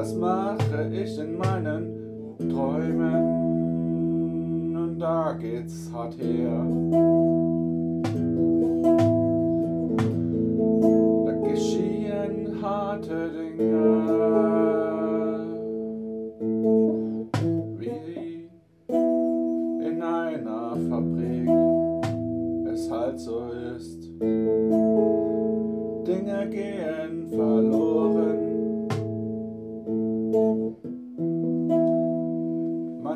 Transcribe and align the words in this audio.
das 0.00 0.14
mache 0.14 0.90
ich 0.94 1.18
in 1.18 1.36
meinen 1.36 2.38
Träumen. 2.38 3.24
Und 4.74 4.98
da 4.98 5.34
geht's 5.38 5.90
hart 5.92 6.16
her. 6.16 6.64
Da 11.26 11.32
geschehen 11.46 12.62
harte 12.62 13.28
Dinge. 13.28 13.76
Wie 17.78 18.48
in 19.86 20.02
einer 20.02 20.76
Fabrik 20.88 21.50
es 22.72 22.90
halt 22.90 23.20
so 23.20 23.50
ist. 23.76 24.08
Dinge 26.06 26.48
gehen 26.48 27.28
verloren. 27.28 28.39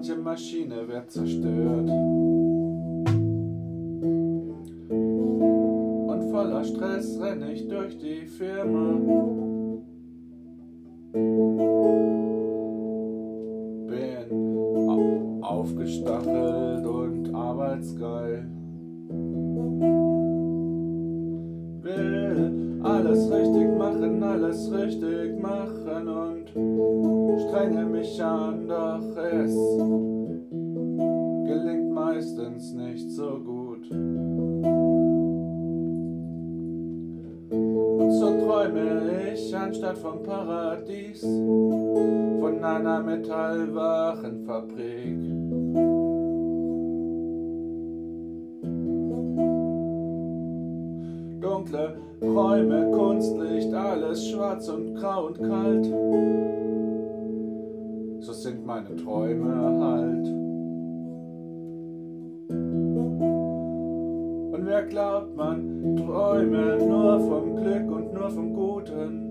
Manche 0.00 0.16
Maschine 0.16 0.88
wird 0.88 1.10
zerstört. 1.10 1.90
Und 6.08 6.22
voller 6.32 6.64
Stress 6.64 7.20
renn 7.20 7.42
ich 7.52 7.68
durch 7.68 7.98
die 7.98 8.24
Firma. 8.24 8.94
Bin 13.88 14.88
au- 14.88 15.38
aufgestachelt 15.42 16.86
und 16.86 17.34
arbeitsgeil. 17.34 18.46
Will 21.82 22.80
alles 22.82 23.30
richtig 23.30 23.76
machen, 23.76 24.22
alles 24.22 24.72
richtig 24.72 25.42
machen 25.42 26.08
und 26.08 27.09
strenge 27.50 27.84
mich 27.84 28.22
an, 28.22 28.68
doch 28.68 29.16
es 29.16 29.52
gelingt 31.48 31.90
meistens 31.92 32.72
nicht 32.74 33.10
so 33.10 33.40
gut. 33.40 33.90
Und 37.50 38.12
so 38.12 38.38
träume 38.38 39.32
ich 39.34 39.56
anstatt 39.56 39.98
vom 39.98 40.22
Paradies 40.22 41.22
von 41.22 42.62
einer 42.62 43.02
Metallwarenfabrik. 43.02 45.18
Dunkle 51.40 51.96
Räume, 52.22 52.92
Kunstlicht, 52.92 53.74
alles 53.74 54.28
schwarz 54.28 54.68
und 54.68 54.94
grau 54.94 55.26
und 55.26 55.38
kalt. 55.38 56.69
Sind 58.40 58.64
meine 58.64 58.96
Träume 58.96 59.52
halt. 59.82 60.26
Und 64.54 64.66
wer 64.66 64.82
glaubt, 64.84 65.36
man 65.36 65.94
träume 65.96 66.78
nur 66.78 67.20
vom 67.20 67.56
Glück 67.56 67.90
und 67.92 68.14
nur 68.14 68.30
vom 68.30 68.54
Guten, 68.54 69.28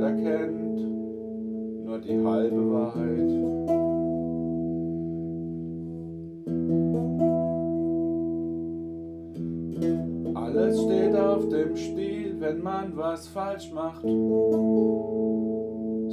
der 0.00 0.16
kennt 0.16 0.80
nur 1.84 2.00
die 2.00 2.26
halbe 2.26 2.72
Wahrheit. 2.72 3.30
Alles 10.34 10.82
steht 10.82 11.14
auf 11.14 11.48
dem 11.50 11.76
Spiel, 11.76 12.34
wenn 12.40 12.60
man 12.64 12.96
was 12.96 13.28
falsch 13.28 13.70
macht. 13.72 14.04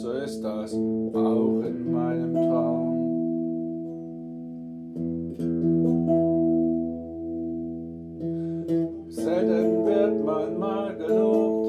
So 0.00 0.12
ist 0.12 0.40
das 0.42 0.72
auch 0.72 1.60
in 1.60 1.92
meinem 1.92 2.32
Traum. 2.32 2.96
Selten 9.10 9.84
wird 9.84 10.24
man 10.24 10.58
mal 10.58 10.96
gelobt, 10.96 11.66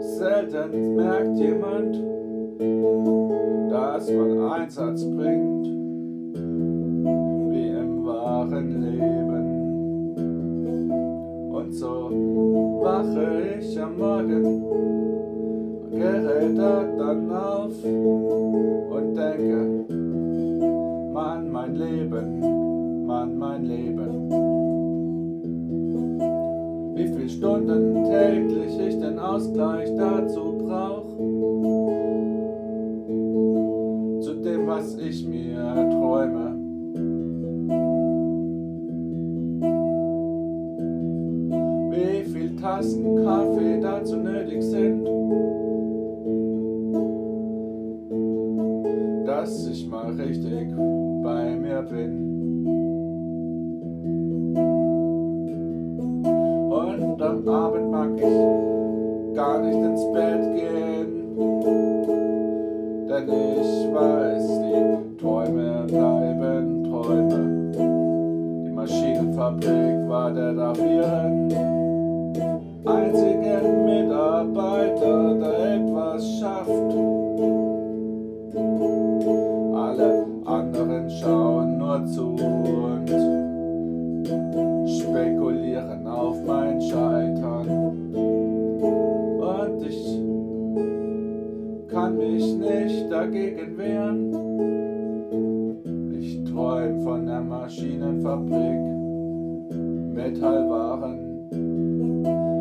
selten 0.00 0.96
merkt 0.96 1.38
jemand, 1.38 1.96
dass 3.70 4.10
man 4.10 4.40
Einsatz 4.52 5.04
bringt, 5.04 5.66
wie 7.52 7.68
im 7.68 8.06
wahren 8.06 8.80
Leben. 8.80 9.44
Und 11.52 11.74
so 11.74 12.10
wache 12.80 13.58
ich 13.58 13.78
am 13.78 13.98
Morgen, 13.98 14.65
gerädert 16.46 16.98
dann 16.98 17.30
auf 17.30 17.84
und 17.84 19.14
denke, 19.14 19.84
Mann, 21.12 21.50
mein 21.50 21.74
Leben, 21.74 23.06
Mann, 23.06 23.38
mein 23.38 23.64
Leben. 23.64 24.30
Wie 26.94 27.08
viel 27.08 27.28
Stunden 27.28 28.04
täglich 28.04 28.78
ich 28.78 28.98
den 28.98 29.18
Ausgleich 29.18 29.94
dazu 29.96 30.54
brauch? 30.58 31.06
Zu 34.20 34.34
dem, 34.42 34.66
was 34.66 34.96
ich 34.98 35.26
mir 35.26 35.88
träume. 35.90 36.56
Wie 41.90 42.24
viel 42.24 42.56
Tassen 42.56 43.24
Kaffee 43.24 43.80
dazu 43.80 44.16
nötig 44.16 44.62
sind, 44.62 45.15
richtig 50.18 50.68
bei 51.22 51.56
mir 51.56 51.82
bin. 51.82 52.66
Und 56.70 57.22
am 57.22 57.48
Abend 57.48 57.90
mag 57.90 58.10
ich 58.16 59.36
gar 59.36 59.58
nicht 59.60 59.76
ins 59.76 60.12
Bett 60.12 60.42
gehen, 60.54 61.36
denn 63.08 63.28
ich 63.28 63.94
weiß, 63.94 64.46
die 64.62 65.16
Träume 65.20 65.84
bleiben 65.86 66.84
Träume. 66.84 67.72
Die 68.64 68.70
Maschinenfabrik 68.70 70.08
war 70.08 70.32
der 70.32 70.54
Davieren, 70.54 71.35
dagegen 93.26 93.76
wehren. 93.76 94.32
Ich 96.12 96.44
träum 96.44 97.02
von 97.02 97.26
der 97.26 97.40
Maschinenfabrik, 97.40 98.78
Metallwaren. 100.14 101.18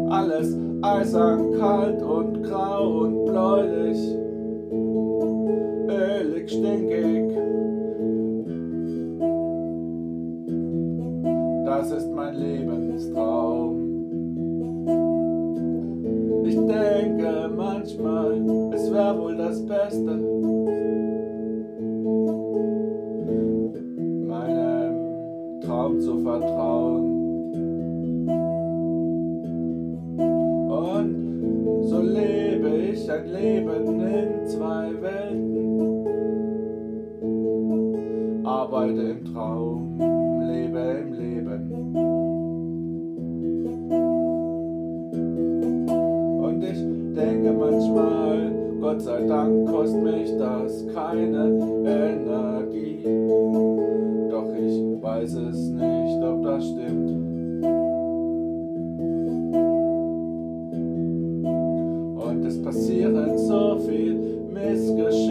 Alles 0.10 0.58
eisern, 0.82 1.52
kalt 1.60 2.02
und 2.02 2.42
grau 2.44 3.02
und 3.02 3.26
bläulich, 3.26 4.00
ölig, 5.88 6.50
stinkig. 6.50 7.38
Das 11.66 11.92
ist 11.92 12.12
mein 12.12 12.36
Lebenstraum. 12.36 13.84
Ich 16.44 16.56
denke 16.56 17.52
manchmal, 17.56 18.45
das 19.56 19.66
Beste, 19.68 20.12
meinem 24.28 25.62
Traum 25.62 26.00
zu 26.02 26.18
vertrauen. 26.20 27.06
Und 30.70 31.84
so 31.84 32.02
lebe 32.02 32.68
ich 32.92 33.10
ein 33.10 33.28
Leben 33.28 34.02
in 34.02 34.46
zwei 34.46 34.92
Welten. 35.02 36.06
Arbeite 38.46 39.02
im 39.02 39.24
Traum, 39.34 39.98
lebe 40.50 40.80
im 41.02 41.14
Leben. 41.14 41.72
Und 46.44 46.62
ich 46.62 46.80
denke 47.16 47.54
manchmal, 47.54 48.65
Gott 48.86 49.02
sei 49.02 49.20
Dank 49.24 49.68
kostet 49.68 50.04
mich 50.04 50.30
das 50.38 50.86
keine 50.94 51.48
Energie. 51.84 53.04
weiß 55.02 55.34
es 55.34 55.70
nicht, 55.70 56.24
ob 56.24 56.44
das 56.44 56.64
stimmt. 56.68 57.10
Und 62.28 62.46
es 62.46 62.62
passieren 62.62 63.36
so 63.40 63.80
viel 63.88 64.14
Missgeschicke, 64.54 65.25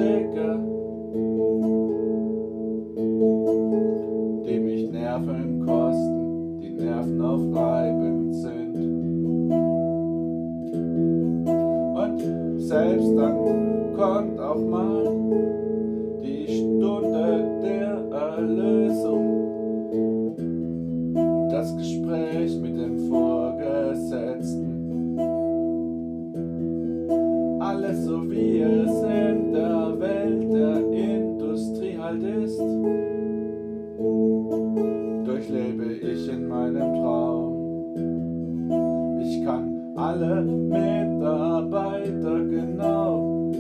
Mitarbeiter 40.85 42.45
genau 42.45 43.53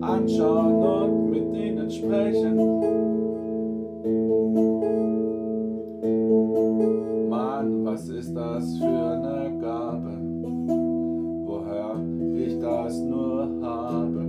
anschauen 0.00 0.82
und 0.82 1.30
mit 1.30 1.54
ihnen 1.54 1.90
sprechen. 1.90 2.56
Mann, 7.28 7.84
was 7.84 8.08
ist 8.08 8.34
das 8.34 8.76
für 8.78 8.86
eine 8.86 9.58
Gabe? 9.60 10.18
Woher 11.46 11.94
ich 12.36 12.58
das 12.60 13.00
nur 13.00 13.48
habe? 13.62 14.20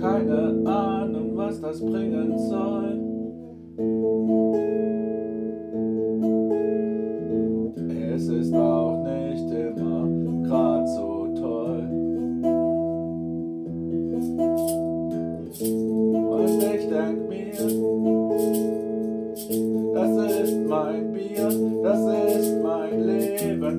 Keine 0.00 0.70
Ahnung, 0.70 1.32
was 1.34 1.60
das 1.60 1.80
bringen 1.80 2.38
soll. 2.38 3.00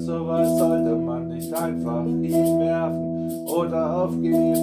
Sowas 0.06 0.48
sollte 0.60 0.96
man 0.98 1.30
nicht 1.30 1.52
einfach 1.52 2.06
hinwerfen 2.06 3.44
oder 3.48 4.04
aufgeben. 4.04 4.56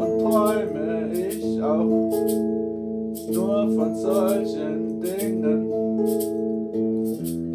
Und 0.00 0.18
träume 0.18 1.12
ich 1.14 1.62
auch 1.62 1.84
nur 3.32 3.70
von 3.76 3.94
solchen 3.94 5.00
Dingen. 5.00 5.70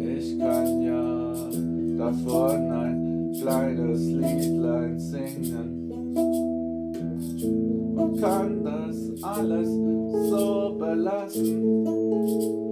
Ich 0.00 0.38
kann 0.38 0.80
ja 0.80 1.34
davon 1.98 2.70
ein 2.70 3.32
kleines 3.38 4.06
Liedlein 4.06 4.98
singen 4.98 5.92
und 7.94 8.18
kann 8.22 8.64
das 8.64 9.22
alles 9.22 9.68
so 10.30 10.76
belassen 10.78 12.65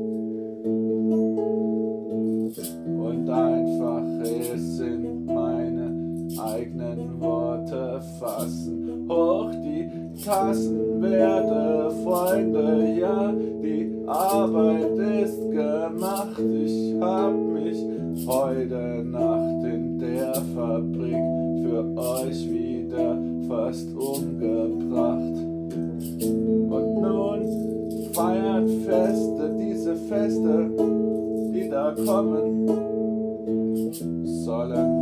fassen. 8.18 9.06
Hoch 9.08 9.50
die 9.62 9.90
Tassen, 10.24 11.02
werte 11.02 11.90
Freunde, 12.02 12.94
ja, 12.98 13.32
die 13.32 14.02
Arbeit 14.06 14.98
ist 15.22 15.40
gemacht. 15.50 16.38
Ich 16.38 16.94
hab 17.00 17.34
mich 17.34 17.78
heute 18.26 19.04
Nacht 19.04 19.64
in 19.64 19.98
der 19.98 20.34
Fabrik 20.54 21.16
für 21.62 21.84
euch 21.96 22.50
wieder 22.50 23.18
fast 23.48 23.88
umgebracht. 23.94 25.36
Und 26.70 27.00
nun 27.00 27.40
feiert 28.12 28.70
Feste, 28.86 29.56
diese 29.58 29.94
Feste, 29.96 30.70
die 31.52 31.68
da 31.68 31.94
kommen 32.06 32.68
sollen. 34.24 34.93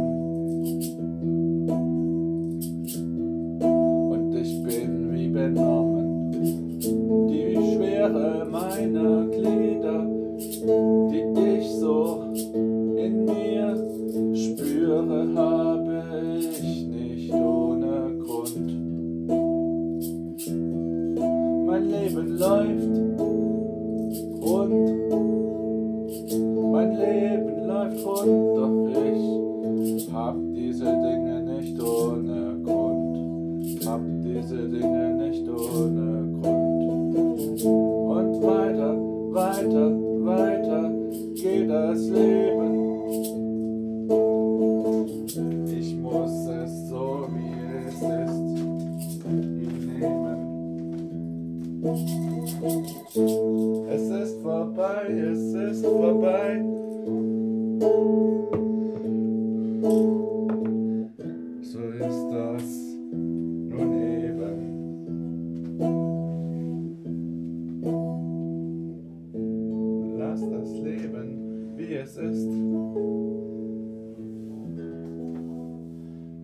Es 72.12 72.19
ist. 72.19 72.49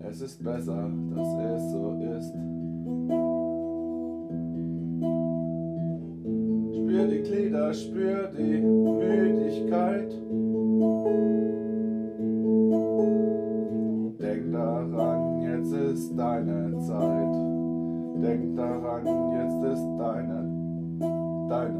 Es 0.00 0.20
ist 0.22 0.42
besser, 0.42 0.90
dass 1.14 1.28
es 1.28 1.72
so 1.72 1.96
ist. 2.16 2.34
Spür 6.74 7.06
die 7.06 7.22
Glieder, 7.22 7.74
spür 7.74 8.30
die 8.36 8.60
Müdigkeit. 8.60 10.10
Denk 14.18 14.52
daran, 14.52 15.42
jetzt 15.42 15.72
ist 15.72 16.16
deine 16.16 16.78
Zeit. 16.80 17.34
Denk 18.22 18.56
daran, 18.56 19.06
jetzt 19.36 19.62
ist 19.72 19.86
deine, 19.98 20.48
deine. 21.50 21.77